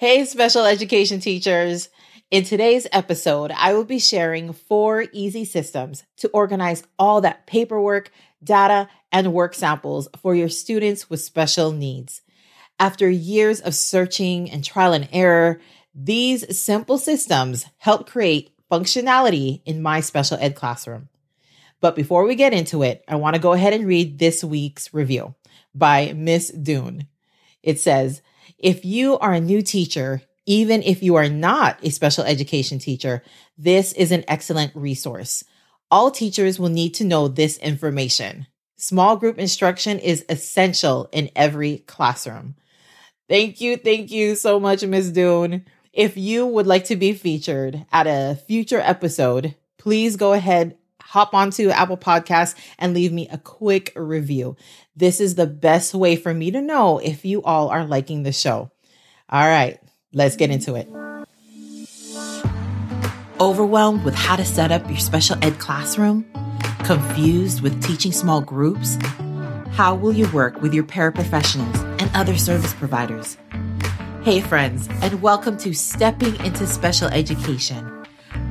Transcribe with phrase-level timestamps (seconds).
[0.00, 1.88] Hey, special education teachers.
[2.30, 8.12] In today's episode, I will be sharing four easy systems to organize all that paperwork,
[8.40, 12.22] data, and work samples for your students with special needs.
[12.78, 15.60] After years of searching and trial and error,
[15.92, 21.08] these simple systems help create functionality in my special ed classroom.
[21.80, 24.94] But before we get into it, I want to go ahead and read this week's
[24.94, 25.34] review
[25.74, 27.08] by Miss Dune.
[27.64, 28.22] It says,
[28.58, 33.22] if you are a new teacher, even if you are not a special education teacher,
[33.56, 35.44] this is an excellent resource.
[35.90, 38.46] All teachers will need to know this information.
[38.76, 42.54] Small group instruction is essential in every classroom.
[43.28, 43.76] Thank you.
[43.76, 45.12] Thank you so much, Ms.
[45.12, 45.66] Dune.
[45.92, 50.77] If you would like to be featured at a future episode, please go ahead,
[51.08, 54.56] hop onto Apple Podcasts and leave me a quick review.
[54.94, 58.32] This is the best way for me to know if you all are liking the
[58.32, 58.70] show.
[59.30, 59.80] All right,
[60.12, 60.86] let's get into it.
[63.40, 66.26] Overwhelmed with how to set up your special ed classroom?
[66.84, 68.98] Confused with teaching small groups?
[69.70, 73.38] How will you work with your paraprofessionals and other service providers?
[74.22, 77.97] Hey, friends, and welcome to Stepping into Special Education.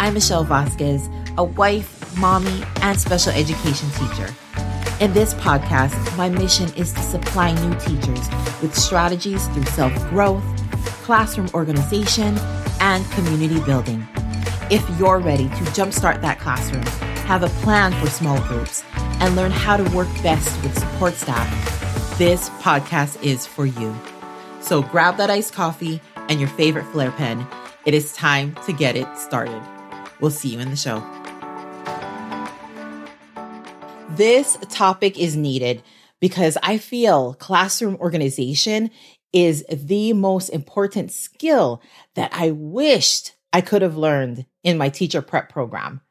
[0.00, 4.34] I'm Michelle Vazquez, a wife, mommy, and special education teacher.
[4.98, 8.26] In this podcast, my mission is to supply new teachers
[8.62, 10.42] with strategies through self growth,
[11.04, 12.38] classroom organization,
[12.80, 14.08] and community building.
[14.70, 16.86] If you're ready to jumpstart that classroom,
[17.26, 22.16] have a plan for small groups, and learn how to work best with support staff,
[22.16, 23.94] this podcast is for you.
[24.62, 27.46] So grab that iced coffee and your favorite Flair pen.
[27.84, 29.60] It is time to get it started.
[30.20, 31.02] We'll see you in the show.
[34.10, 35.82] This topic is needed
[36.20, 38.90] because I feel classroom organization
[39.32, 41.82] is the most important skill
[42.14, 46.02] that I wished I could have learned in my teacher prep program.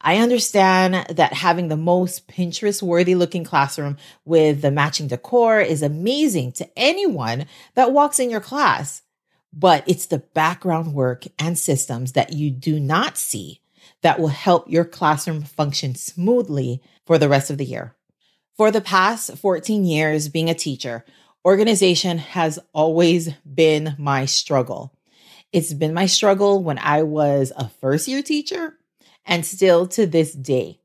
[0.00, 5.82] I understand that having the most Pinterest worthy looking classroom with the matching decor is
[5.82, 9.02] amazing to anyone that walks in your class.
[9.52, 13.60] But it's the background work and systems that you do not see
[14.02, 17.94] that will help your classroom function smoothly for the rest of the year.
[18.56, 21.04] For the past 14 years being a teacher,
[21.44, 24.92] organization has always been my struggle.
[25.52, 28.74] It's been my struggle when I was a first year teacher
[29.24, 30.80] and still to this day.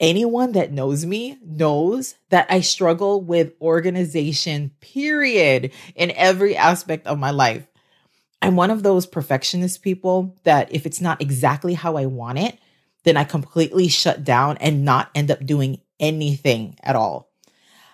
[0.00, 7.18] Anyone that knows me knows that I struggle with organization, period, in every aspect of
[7.18, 7.66] my life.
[8.42, 12.58] I'm one of those perfectionist people that if it's not exactly how I want it,
[13.04, 17.30] then I completely shut down and not end up doing anything at all.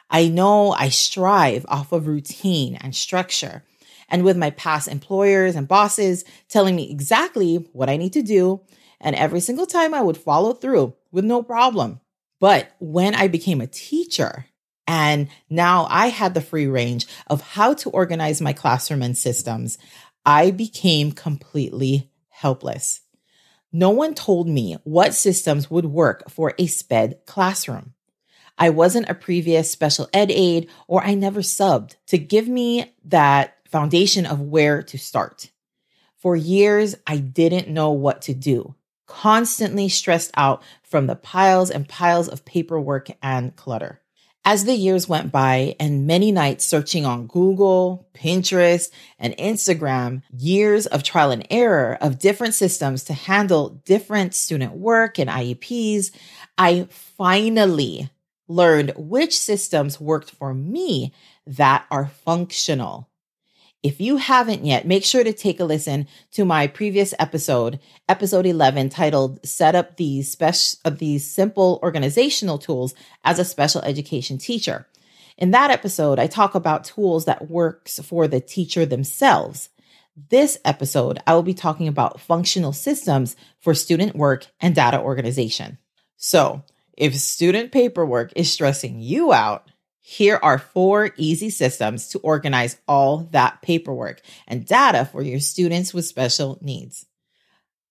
[0.08, 3.64] I know I strive off of routine and structure.
[4.08, 8.60] And with my past employers and bosses telling me exactly what I need to do,
[9.00, 12.00] and every single time I would follow through with no problem.
[12.38, 14.46] But when I became a teacher,
[14.86, 19.78] and now I had the free range of how to organize my classroom and systems,
[20.26, 23.03] I became completely helpless.
[23.72, 27.94] No one told me what systems would work for a SPED classroom.
[28.59, 33.59] I wasn't a previous special ed aide or I never subbed to give me that
[33.70, 35.50] foundation of where to start.
[36.16, 38.75] For years, I didn't know what to do,
[39.06, 44.00] constantly stressed out from the piles and piles of paperwork and clutter.
[44.48, 50.86] As the years went by and many nights searching on Google, Pinterest, and Instagram, years
[50.86, 56.12] of trial and error of different systems to handle different student work and IEPs,
[56.56, 58.08] I finally
[58.46, 61.12] learned which systems worked for me
[61.48, 63.08] that are functional.
[63.86, 68.44] If you haven't yet, make sure to take a listen to my previous episode, episode
[68.44, 74.38] 11, titled Set Up These Special of These Simple Organizational Tools as a Special Education
[74.38, 74.88] Teacher.
[75.38, 79.69] In that episode, I talk about tools that works for the teacher themselves.
[80.16, 85.78] This episode, I will be talking about functional systems for student work and data organization.
[86.16, 86.65] So,
[86.98, 89.71] if student paperwork is stressing you out,
[90.08, 95.92] here are four easy systems to organize all that paperwork and data for your students
[95.92, 97.06] with special needs.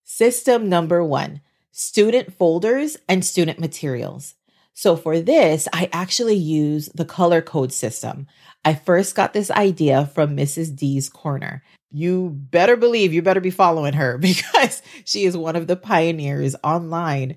[0.06, 1.42] System number one
[1.74, 4.36] student folders and student materials.
[4.74, 8.28] So for this, I actually use the color code system.
[8.64, 10.74] I first got this idea from Mrs.
[10.74, 11.64] D's Corner.
[11.92, 16.56] You better believe you better be following her because she is one of the pioneers
[16.64, 17.36] online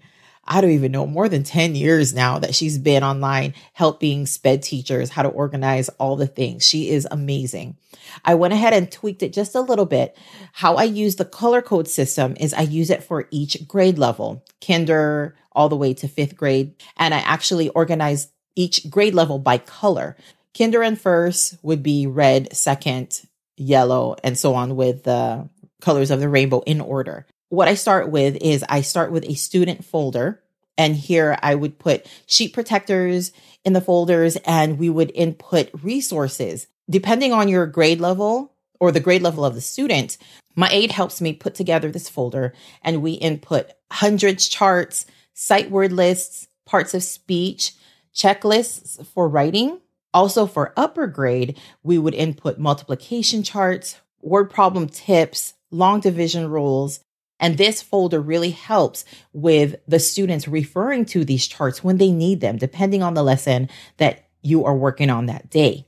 [0.50, 4.62] I don't even know, more than 10 years now that she's been online helping SPED
[4.62, 6.66] teachers how to organize all the things.
[6.66, 7.76] She is amazing.
[8.24, 10.16] I went ahead and tweaked it just a little bit.
[10.52, 14.42] How I use the color code system is I use it for each grade level,
[14.66, 16.74] kinder all the way to fifth grade.
[16.96, 20.16] And I actually organize each grade level by color.
[20.56, 23.20] Kinder and first would be red, second,
[23.58, 25.48] yellow, and so on with the
[25.82, 29.34] colors of the rainbow in order what I start with is I start with a
[29.34, 30.42] student folder.
[30.76, 33.32] And here I would put sheet protectors
[33.64, 36.68] in the folders and we would input resources.
[36.88, 40.18] Depending on your grade level or the grade level of the student,
[40.54, 45.92] my aide helps me put together this folder and we input hundreds charts, sight word
[45.92, 47.72] lists, parts of speech,
[48.14, 49.80] checklists for writing.
[50.14, 57.00] Also for upper grade, we would input multiplication charts, word problem tips, long division rules,
[57.40, 62.40] and this folder really helps with the students referring to these charts when they need
[62.40, 63.68] them, depending on the lesson
[63.98, 65.86] that you are working on that day.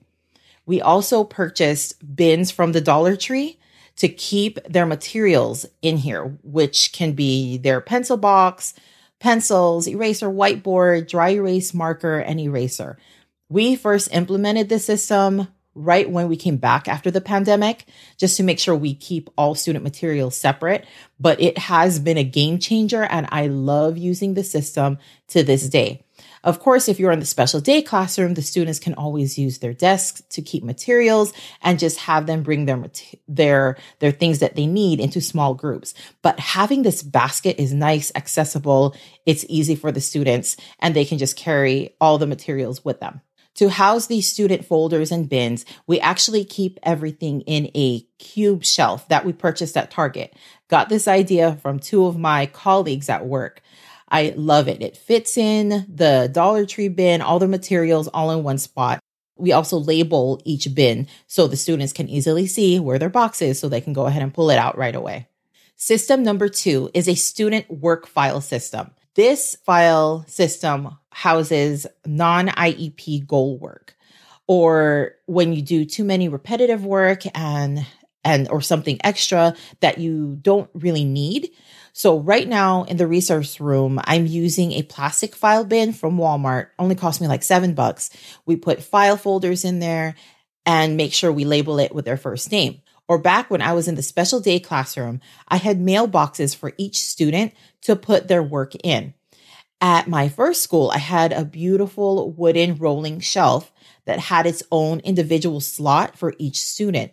[0.67, 3.59] We also purchased bins from the Dollar Tree
[3.97, 8.75] to keep their materials in here, which can be their pencil box,
[9.19, 12.99] pencils, eraser, whiteboard, dry erase marker, and eraser.
[13.49, 15.49] We first implemented this system
[15.85, 17.87] right when we came back after the pandemic,
[18.19, 20.87] just to make sure we keep all student materials separate.
[21.19, 24.99] But it has been a game changer, and I love using the system
[25.29, 26.05] to this day.
[26.43, 29.75] Of course, if you're in the special day classroom, the students can always use their
[29.75, 31.33] desks to keep materials
[31.63, 32.83] and just have them bring their
[33.29, 35.93] their their things that they need into small groups.
[36.23, 38.95] But having this basket is nice, accessible,
[39.27, 43.21] it's easy for the students and they can just carry all the materials with them.
[43.61, 49.07] To house these student folders and bins, we actually keep everything in a cube shelf
[49.09, 50.35] that we purchased at Target.
[50.69, 53.61] Got this idea from two of my colleagues at work.
[54.09, 54.81] I love it.
[54.81, 58.99] It fits in the Dollar Tree bin, all the materials all in one spot.
[59.37, 63.59] We also label each bin so the students can easily see where their box is
[63.59, 65.29] so they can go ahead and pull it out right away.
[65.77, 68.93] System number two is a student work file system.
[69.15, 73.97] This file system houses non IEP goal work
[74.47, 77.87] or when you do too many repetitive work and
[78.25, 81.51] and or something extra that you don't really need.
[81.93, 86.69] So right now in the resource room, I'm using a plastic file bin from Walmart.
[86.79, 88.11] Only cost me like 7 bucks.
[88.47, 90.15] We put file folders in there
[90.67, 92.83] and make sure we label it with their first name.
[93.11, 97.01] Or back when I was in the special day classroom, I had mailboxes for each
[97.01, 97.53] student
[97.83, 99.15] to put their work in.
[99.81, 103.73] At my first school, I had a beautiful wooden rolling shelf
[104.05, 107.11] that had its own individual slot for each student.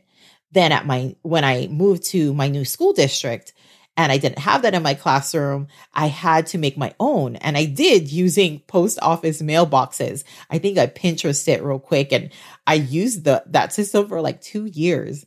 [0.51, 3.53] Then at my when I moved to my new school district
[3.97, 5.65] and I didn't have that in my classroom,
[5.95, 7.37] I had to make my own.
[7.37, 10.23] And I did using post office mailboxes.
[10.51, 12.29] I think I Pinterest it real quick and
[12.67, 15.25] I used the that system for like 2 years.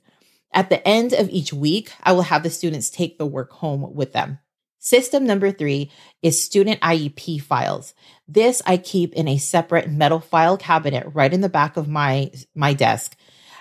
[0.53, 3.95] At the end of each week, I will have the students take the work home
[3.95, 4.39] with them.
[4.79, 5.91] System number three
[6.23, 7.95] is student IEP files.
[8.27, 12.33] This I keep in a separate metal file cabinet right in the back of my,
[12.55, 13.15] my desk.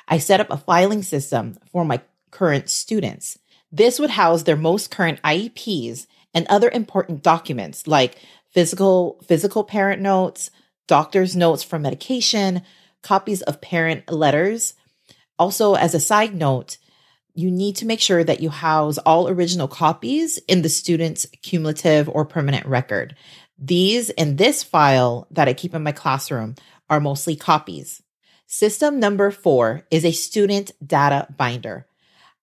[0.07, 2.01] I set up a filing system for my
[2.31, 3.37] current students.
[3.71, 8.17] This would house their most current IEPs and other important documents like
[8.49, 10.51] physical, physical parent notes,
[10.87, 12.61] doctor's notes for medication,
[13.03, 14.73] copies of parent letters,
[15.39, 16.77] also, as a side note,
[17.33, 22.09] you need to make sure that you house all original copies in the student's cumulative
[22.09, 23.15] or permanent record.
[23.57, 26.55] These in this file that I keep in my classroom
[26.89, 28.03] are mostly copies.
[28.45, 31.85] System number four is a student data binder.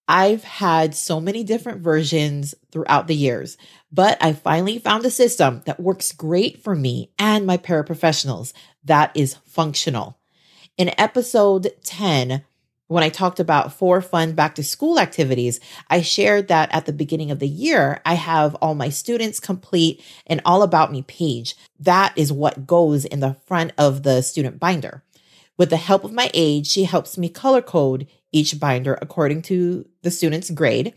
[0.07, 3.57] I've had so many different versions throughout the years,
[3.91, 8.53] but I finally found a system that works great for me and my paraprofessionals
[8.85, 10.17] that is functional.
[10.77, 12.45] In episode 10,
[12.87, 16.93] when I talked about four fun back to school activities, I shared that at the
[16.93, 21.55] beginning of the year, I have all my students complete an all about me page.
[21.79, 25.03] That is what goes in the front of the student binder.
[25.57, 29.87] With the help of my aide, she helps me color code each binder according to
[30.03, 30.93] the student's grade.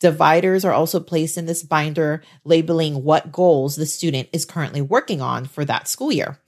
[0.00, 5.20] Dividers are also placed in this binder, labeling what goals the student is currently working
[5.20, 6.38] on for that school year.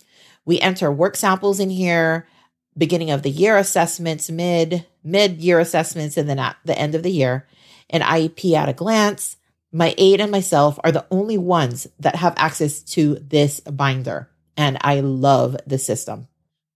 [0.45, 2.27] We enter work samples in here,
[2.77, 7.03] beginning of the year assessments, mid mid year assessments, and then at the end of
[7.03, 7.47] the year,
[7.91, 9.37] an IEP at a glance.
[9.75, 14.77] My aide and myself are the only ones that have access to this binder, and
[14.83, 16.29] I love the system.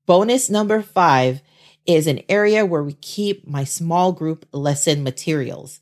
[0.07, 1.43] Bonus number five
[1.85, 5.81] is an area where we keep my small group lesson materials.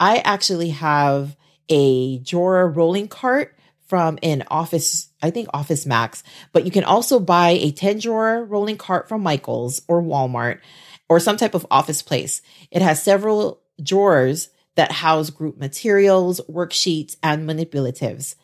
[0.00, 1.36] I actually have
[1.68, 3.56] a drawer rolling cart
[3.88, 8.44] from an office, I think Office Max, but you can also buy a 10 drawer
[8.44, 10.60] rolling cart from Michael's or Walmart
[11.08, 12.42] or some type of office place.
[12.70, 18.34] It has several drawers that house group materials, worksheets, and manipulatives.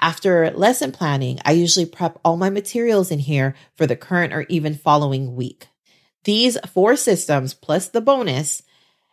[0.00, 4.44] After lesson planning, I usually prep all my materials in here for the current or
[4.48, 5.68] even following week.
[6.24, 8.62] These four systems plus the bonus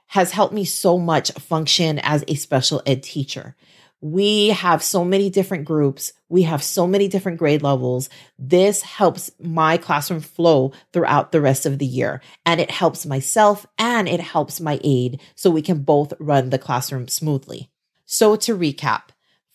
[0.08, 3.56] has helped me so much function as a special ed teacher.
[4.02, 6.12] We have so many different groups.
[6.28, 8.10] We have so many different grade levels.
[8.40, 12.22] This helps my classroom flow throughout the rest of the year.
[12.44, 16.58] And it helps myself and it helps my aide so we can both run the
[16.58, 17.70] classroom smoothly.
[18.06, 19.04] So to recap,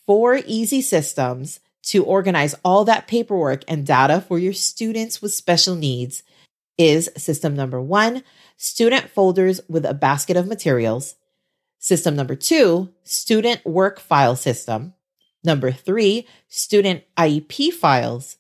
[0.07, 5.75] four easy systems to organize all that paperwork and data for your students with special
[5.75, 6.23] needs
[6.79, 8.23] is system number one,
[8.57, 11.17] student folders with a basket of materials.
[11.79, 14.95] System number two, student work file system.
[15.45, 18.37] Number three, student IEP files.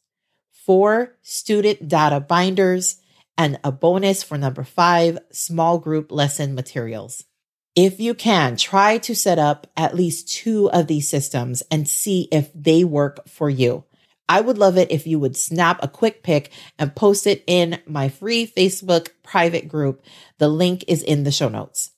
[0.53, 2.97] Four, student data binders.
[3.39, 7.25] And a bonus for number five, small group lesson materials.
[7.77, 12.27] If you can, try to set up at least two of these systems and see
[12.33, 13.85] if they work for you.
[14.29, 17.81] I would love it if you would snap a quick pic and post it in
[17.87, 20.03] my free Facebook private group.
[20.39, 21.91] The link is in the show notes.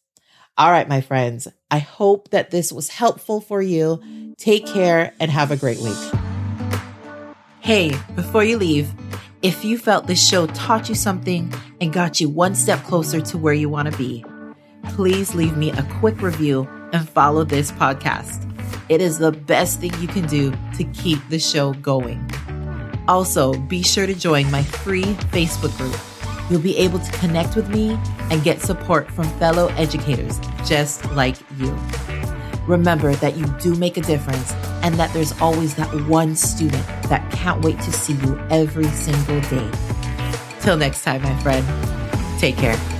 [0.59, 4.35] All right, my friends, I hope that this was helpful for you.
[4.39, 5.97] Take care and have a great week.
[7.61, 8.91] Hey, before you leave,
[9.41, 13.39] if you felt this show taught you something and got you one step closer to
[13.39, 14.25] where you want to be,
[14.89, 18.45] please leave me a quick review and follow this podcast.
[18.89, 22.29] It is the best thing you can do to keep the show going.
[23.07, 25.97] Also, be sure to join my free Facebook group
[26.51, 27.99] You'll be able to connect with me
[28.31, 31.77] and get support from fellow educators just like you.
[32.67, 37.31] Remember that you do make a difference and that there's always that one student that
[37.33, 39.71] can't wait to see you every single day.
[40.61, 41.67] Till next time, my friend,
[42.39, 42.98] take care.